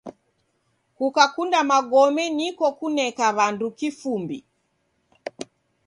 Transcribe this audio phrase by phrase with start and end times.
[0.95, 4.37] Kukakunda magome niko kuneka w'andu kifumbi.